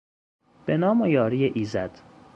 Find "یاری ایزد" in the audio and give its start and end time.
1.07-1.99